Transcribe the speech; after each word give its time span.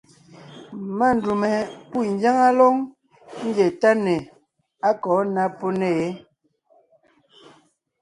Má 0.97 1.07
ndûm 1.15 1.41
we 1.43 1.51
pû 1.89 1.97
ngyáŋa 2.11 2.47
lóŋ 2.59 2.75
ńgie 3.47 3.67
táne 3.81 4.15
á 4.89 4.91
kɔ̌ 5.03 5.17
ná 5.35 5.43
pó 5.57 5.67
nè 5.79 5.89
yé. 5.99 6.07